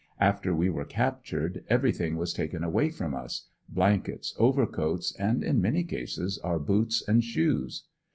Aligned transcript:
After 0.19 0.51
we 0.55 0.67
were 0.67 0.83
captured 0.83 1.63
everything 1.69 2.17
was 2.17 2.33
taken 2.33 2.63
away 2.63 2.89
from 2.89 3.13
us, 3.13 3.49
blankets, 3.69 4.33
overcoats, 4.39 5.15
and 5.19 5.43
in 5.43 5.61
many 5.61 5.83
cases 5.83 6.39
our 6.39 6.57
boots 6.57 7.07
and 7.07 7.23
shoes. 7.23 7.83